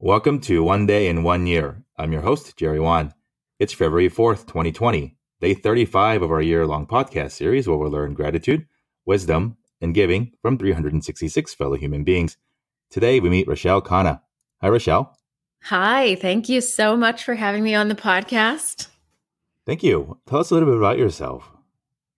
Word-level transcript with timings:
Welcome 0.00 0.38
to 0.42 0.62
One 0.62 0.86
Day 0.86 1.08
in 1.08 1.24
One 1.24 1.48
Year. 1.48 1.82
I'm 1.96 2.12
your 2.12 2.22
host, 2.22 2.56
Jerry 2.56 2.78
Won. 2.78 3.12
It's 3.58 3.72
February 3.72 4.08
4th, 4.08 4.46
2020, 4.46 5.16
day 5.40 5.54
35 5.54 6.22
of 6.22 6.30
our 6.30 6.40
year 6.40 6.64
long 6.68 6.86
podcast 6.86 7.32
series 7.32 7.66
where 7.66 7.76
we'll 7.76 7.90
learn 7.90 8.14
gratitude, 8.14 8.68
wisdom, 9.06 9.56
and 9.80 9.92
giving 9.92 10.30
from 10.40 10.56
366 10.56 11.52
fellow 11.52 11.74
human 11.74 12.04
beings. 12.04 12.36
Today 12.92 13.18
we 13.18 13.28
meet 13.28 13.48
Ruschelle 13.48 13.84
Khanna. 13.84 14.20
Hi, 14.60 14.68
Ruschelle. 14.68 15.12
Hi, 15.64 16.14
thank 16.14 16.48
you 16.48 16.60
so 16.60 16.96
much 16.96 17.24
for 17.24 17.34
having 17.34 17.64
me 17.64 17.74
on 17.74 17.88
the 17.88 17.96
podcast. 17.96 18.86
Thank 19.66 19.82
you. 19.82 20.18
Tell 20.28 20.38
us 20.38 20.52
a 20.52 20.54
little 20.54 20.68
bit 20.68 20.78
about 20.78 20.98
yourself. 20.98 21.50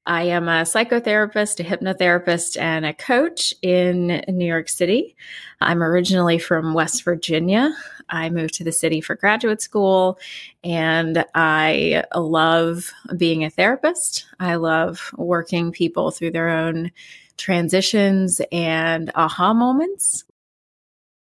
I 0.06 0.22
am 0.24 0.48
a 0.48 0.62
psychotherapist, 0.62 1.60
a 1.60 1.64
hypnotherapist, 1.64 2.58
and 2.60 2.86
a 2.86 2.94
coach 2.94 3.54
in 3.62 4.24
New 4.28 4.46
York 4.46 4.68
City. 4.68 5.14
I'm 5.60 5.82
originally 5.82 6.38
from 6.38 6.74
West 6.74 7.04
Virginia. 7.04 7.74
I 8.08 8.30
moved 8.30 8.54
to 8.54 8.64
the 8.64 8.72
city 8.72 9.00
for 9.00 9.14
graduate 9.14 9.60
school, 9.60 10.18
and 10.64 11.24
I 11.34 12.04
love 12.14 12.90
being 13.16 13.44
a 13.44 13.50
therapist. 13.50 14.26
I 14.40 14.56
love 14.56 15.10
working 15.16 15.70
people 15.70 16.10
through 16.10 16.32
their 16.32 16.48
own 16.48 16.92
transitions 17.36 18.40
and 18.50 19.10
aha 19.14 19.52
moments. 19.52 20.24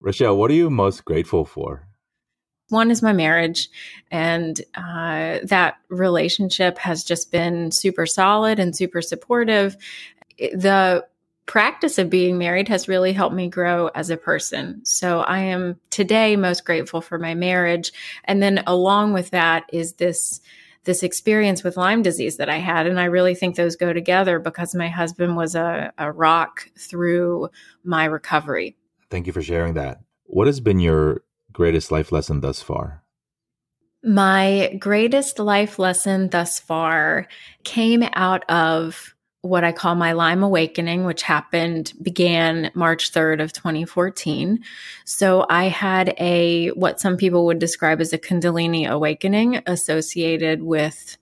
Ruschelle, 0.02 0.36
what 0.38 0.50
are 0.50 0.56
you 0.56 0.70
most 0.70 1.06
grateful 1.06 1.46
for? 1.46 1.88
One 2.72 2.90
is 2.90 3.02
my 3.02 3.14
marriage, 3.14 3.70
and 4.10 4.60
uh, 4.76 5.40
that 5.44 5.76
relationship 5.90 6.78
has 6.78 7.04
just 7.04 7.32
been 7.32 7.72
super 7.72 8.06
solid 8.06 8.60
and 8.60 8.76
super 8.76 9.02
supportive. 9.02 9.76
The 10.38 11.06
practice 11.46 11.98
of 11.98 12.10
being 12.10 12.38
married 12.38 12.70
has 12.70 12.88
really 12.88 13.12
helped 13.12 13.36
me 13.36 13.50
grow 13.50 13.88
as 13.90 14.10
a 14.10 14.16
person. 14.16 14.80
So 14.86 15.20
I 15.20 15.40
am 15.40 15.78
today 15.90 16.38
most 16.38 16.64
grateful 16.64 17.02
for 17.02 17.20
my 17.20 17.36
marriage. 17.36 17.92
And 18.24 18.42
then 18.42 18.64
along 18.68 19.12
with 19.14 19.32
that 19.32 19.66
is 19.74 19.94
this 19.94 20.40
this 20.84 21.04
experience 21.04 21.64
with 21.64 21.78
Lyme 21.78 22.02
disease 22.02 22.38
that 22.38 22.50
I 22.50 22.58
had. 22.58 22.88
And 22.88 23.00
I 23.00 23.06
really 23.06 23.36
think 23.36 23.56
those 23.56 23.76
go 23.76 23.94
together 23.94 24.40
because 24.40 24.74
my 24.74 24.88
husband 24.88 25.36
was 25.36 25.54
a, 25.54 25.94
a 25.98 26.12
rock 26.12 26.70
through 26.76 27.50
my 27.84 28.06
recovery. 28.06 28.76
Thank 29.12 29.28
you 29.28 29.34
for 29.34 29.44
sharing 29.44 29.76
that. 29.76 30.00
What 30.24 30.48
has 30.48 30.60
been 30.60 30.80
your 30.80 31.22
greatest 31.54 31.92
life 31.92 32.12
lesson 32.12 32.42
thus 32.42 32.62
far? 32.62 33.04
My 34.04 34.76
greatest 34.80 35.38
life 35.38 35.78
lesson 35.78 36.30
thus 36.30 36.60
far 36.60 37.28
came 37.64 38.04
out 38.14 38.50
of 38.50 39.14
what 39.42 39.64
I 39.64 39.72
call 39.72 39.96
my 39.96 40.12
Lyme 40.12 40.44
awakening, 40.44 41.04
which 41.04 41.24
happened, 41.24 41.94
began 42.02 42.72
March 42.76 43.12
3rd 43.12 43.42
of 43.42 43.54
2014. 43.54 44.64
So 45.06 45.46
I 45.50 45.66
had 45.66 46.14
a, 46.20 46.70
what 46.70 47.00
some 47.00 47.18
people 47.18 47.46
would 47.48 47.58
describe 47.58 48.02
as 48.02 48.14
a 48.14 48.20
Kundalini 48.20 48.88
awakening 48.88 49.62
associated 49.66 50.62
with 50.62 51.18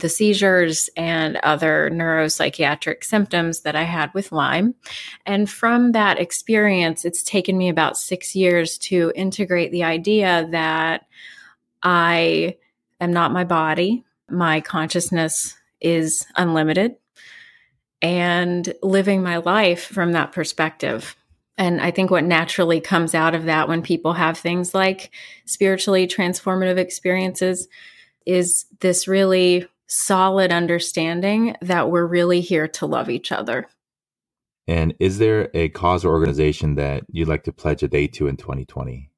the 0.00 0.08
seizures 0.08 0.90
and 0.96 1.36
other 1.36 1.90
neuropsychiatric 1.92 3.04
symptoms 3.04 3.60
that 3.60 3.76
I 3.76 3.84
had 3.84 4.12
with 4.14 4.32
Lyme. 4.32 4.74
And 5.26 5.48
from 5.48 5.92
that 5.92 6.18
experience, 6.18 7.04
it's 7.04 7.22
taken 7.22 7.56
me 7.56 7.68
about 7.68 7.96
six 7.96 8.34
years 8.34 8.78
to 8.78 9.12
integrate 9.14 9.72
the 9.72 9.84
idea 9.84 10.48
that 10.50 11.06
I 11.82 12.56
am 13.00 13.12
not 13.12 13.32
my 13.32 13.44
body, 13.44 14.04
my 14.28 14.60
consciousness 14.60 15.56
is 15.80 16.26
unlimited, 16.36 16.96
and 18.02 18.72
living 18.82 19.22
my 19.22 19.38
life 19.38 19.84
from 19.84 20.12
that 20.12 20.32
perspective. 20.32 21.16
And 21.58 21.80
I 21.80 21.90
think 21.90 22.10
what 22.10 22.24
naturally 22.24 22.80
comes 22.80 23.14
out 23.14 23.34
of 23.34 23.44
that 23.44 23.68
when 23.68 23.82
people 23.82 24.14
have 24.14 24.38
things 24.38 24.74
like 24.74 25.10
spiritually 25.44 26.06
transformative 26.06 26.78
experiences 26.78 27.68
is 28.24 28.64
this 28.80 29.06
really 29.06 29.66
solid 29.90 30.52
understanding 30.52 31.56
that 31.60 31.90
we're 31.90 32.06
really 32.06 32.40
here 32.40 32.68
to 32.68 32.86
love 32.86 33.10
each 33.10 33.32
other. 33.32 33.68
And 34.66 34.94
is 35.00 35.18
there 35.18 35.50
a 35.52 35.68
cause 35.70 36.04
or 36.04 36.12
organization 36.12 36.76
that 36.76 37.04
you'd 37.10 37.28
like 37.28 37.44
to 37.44 37.52
pledge 37.52 37.82
a 37.82 37.88
day 37.88 38.06
to 38.08 38.28
in 38.28 38.36
2020? 38.36 39.10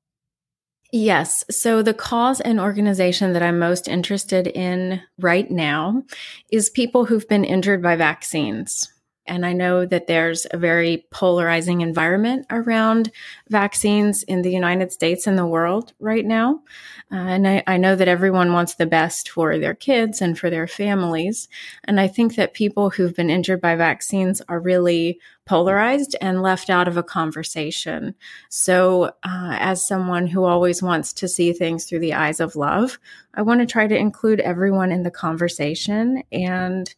Yes. 0.95 1.45
So 1.51 1.83
the 1.83 1.95
cause 1.95 2.41
and 2.41 2.61
organization 2.61 3.33
that 3.33 3.43
I'm 3.43 3.59
most 3.59 3.89
interested 3.89 4.47
in 4.47 5.01
right 5.19 5.51
now 5.51 6.03
is 6.51 6.69
people 6.69 7.07
who've 7.07 7.29
been 7.29 7.45
injured 7.45 7.83
by 7.83 7.97
vaccines. 7.97 8.93
And 9.27 9.47
I 9.47 9.53
know 9.53 9.87
that 9.87 10.09
there's 10.09 10.47
a 10.51 10.57
very 10.57 11.07
polarizing 11.11 11.81
environment 11.81 12.47
around 12.51 13.13
vaccines 13.49 14.23
in 14.25 14.43
the 14.43 14.51
United 14.51 14.93
States 14.93 15.27
and 15.27 15.39
the 15.39 15.47
world 15.47 15.93
right 16.01 16.25
now. 16.25 16.63
Uh, 17.11 17.17
and 17.17 17.47
I, 17.47 17.63
I 17.67 17.77
know 17.77 17.95
that 17.95 18.09
everyone 18.09 18.53
wants 18.53 18.75
the 18.75 18.87
best 18.87 19.29
for 19.29 19.59
their 19.59 19.75
kids 19.75 20.21
and 20.21 20.39
for 20.39 20.51
their 20.51 20.67
families. 20.67 21.49
And 21.85 22.01
I 22.01 22.09
think 22.09 22.35
that 22.35 22.55
people 22.55 22.91
who've 22.91 23.15
been 23.15 23.31
injured 23.31 23.61
by 23.61 23.77
vaccines 23.77 24.43
are 24.49 24.59
really 24.61 25.21
polarized 25.45 26.15
and 26.21 26.43
left 26.43 26.71
out 26.71 26.89
of 26.89 26.97
a 26.97 27.03
conversation. 27.03 28.15
So, 28.49 29.07
uh, 29.25 29.57
as 29.59 29.87
someone 29.87 30.27
who 30.27 30.45
always 30.45 30.83
wants 30.83 31.13
to 31.15 31.29
see 31.29 31.53
things 31.53 31.85
through 31.85 31.99
the 32.01 32.15
eyes 32.15 32.41
of 32.41 32.57
love, 32.57 32.99
I 33.35 33.43
want 33.43 33.61
to 33.61 33.67
try 33.67 33.87
to 33.87 33.97
include 33.97 34.41
everyone 34.41 34.93
in 34.93 35.03
the 35.03 35.11
conversation 35.11 36.23
and 36.31 36.95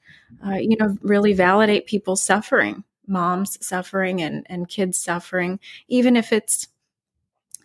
uh, 0.46 0.54
you 0.54 0.76
know, 0.78 0.96
really 1.02 1.32
validate 1.32 1.86
people's 1.86 2.22
suffering, 2.22 2.84
moms 3.06 3.64
suffering 3.64 4.20
and, 4.20 4.46
and 4.48 4.68
kids 4.68 5.00
suffering, 5.00 5.58
even 5.88 6.16
if 6.16 6.32
it's 6.32 6.68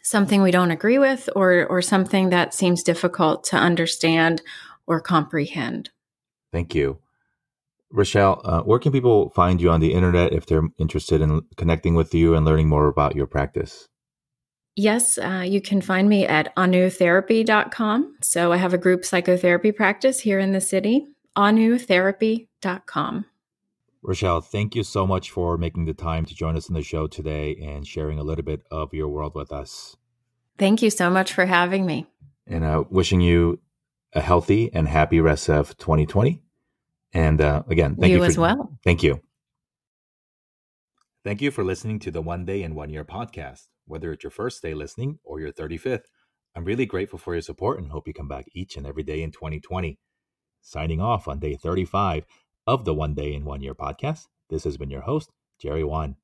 something 0.01 0.41
we 0.41 0.51
don't 0.51 0.72
agree 0.72 0.97
with 0.97 1.29
or, 1.35 1.66
or 1.67 1.81
something 1.81 2.29
that 2.29 2.53
seems 2.53 2.84
difficult 2.84 3.44
to 3.44 3.57
understand 3.57 4.41
or 4.88 5.00
comprehend. 5.00 5.90
Thank 6.51 6.73
you. 6.73 7.00
Ruschelle, 7.94 8.41
uh, 8.44 8.61
where 8.61 8.79
can 8.79 8.91
people 8.91 9.29
find 9.31 9.59
you 9.59 9.69
on 9.69 9.79
the 9.79 9.94
internet 9.94 10.31
if 10.31 10.45
they're 10.45 10.67
interested 10.77 11.22
in 11.22 11.41
connecting 11.57 11.95
with 11.95 12.13
you 12.13 12.35
and 12.35 12.45
learning 12.45 12.69
more 12.69 12.88
about 12.88 13.16
your 13.16 13.25
practice? 13.25 13.88
Yes, 14.75 15.17
uh, 15.17 15.44
you 15.45 15.59
can 15.59 15.81
find 15.81 16.07
me 16.07 16.25
at 16.25 16.55
anutherapy.com. 16.55 18.16
So 18.22 18.53
I 18.53 18.57
have 18.57 18.73
a 18.73 18.78
group 18.78 19.03
psychotherapy 19.03 19.72
practice 19.72 20.22
here 20.22 20.39
in 20.39 20.53
the 20.53 20.61
city, 20.61 21.07
anutherapy 21.35 22.47
com. 22.85 23.25
Ruschelle, 24.03 24.44
thank 24.44 24.75
you 24.75 24.83
so 24.83 25.05
much 25.05 25.31
for 25.31 25.57
making 25.57 25.85
the 25.85 25.94
time 25.94 26.25
to 26.25 26.33
join 26.33 26.55
us 26.55 26.69
in 26.69 26.75
the 26.75 26.81
show 26.81 27.07
today 27.07 27.57
and 27.57 27.85
sharing 27.85 28.19
a 28.19 28.23
little 28.23 28.45
bit 28.45 28.61
of 28.72 28.94
your 28.94 29.09
world 29.09 29.35
with 29.35 29.51
us. 29.51 29.97
Thank 30.57 30.81
you 30.81 30.89
so 30.89 31.09
much 31.09 31.33
for 31.33 31.45
having 31.45 31.85
me. 31.85 32.07
And 32.47 32.63
uh, 32.63 32.83
wishing 32.89 33.19
you 33.19 33.59
a 34.13 34.22
healthy 34.22 34.73
and 34.73 34.88
happy 34.88 35.19
rest 35.19 35.49
of 35.49 35.78
2020. 35.78 36.41
And 37.14 37.42
uh, 37.42 37.64
again, 37.70 37.96
thank 37.96 38.12
you, 38.12 38.18
you 38.18 38.24
for, 38.24 38.30
as 38.30 38.38
well. 38.38 38.78
Thank 38.84 39.03
you. 39.03 39.22
Thank 41.24 41.42
you 41.42 41.52
for 41.52 41.64
listening 41.64 42.00
to 42.00 42.12
the 42.12 42.22
One 42.22 42.46
Day 42.46 42.64
in 42.64 42.75
One 42.75 42.90
Year 42.90 43.03
podcast. 43.03 43.68
Whether 43.86 44.12
it's 44.12 44.24
your 44.24 44.31
first 44.31 44.62
day 44.62 44.74
listening 44.74 45.20
or 45.24 45.40
your 45.40 45.52
35th, 45.52 46.03
I'm 46.56 46.66
really 46.66 46.86
grateful 46.86 47.20
for 47.20 47.34
your 47.34 47.42
support 47.42 47.80
and 47.80 47.92
hope 47.92 48.08
you 48.08 48.14
come 48.14 48.28
back 48.28 48.46
each 48.53 48.78
and 48.78 48.86
every 48.86 49.03
day 49.03 49.22
in 49.22 49.31
2020. 49.31 50.00
Signing 50.62 51.02
off 51.02 51.28
on 51.28 51.40
day 51.40 51.56
35 51.56 52.25
of 52.68 52.86
the 52.86 52.94
One 52.94 53.14
Day 53.14 53.34
in 53.34 53.46
One 53.46 53.62
Year 53.62 53.74
podcast. 53.74 54.28
This 54.50 54.64
has 54.64 54.78
been 54.78 54.90
your 54.90 55.02
host, 55.02 55.30
Jerry 55.59 55.84
Won. 55.84 56.16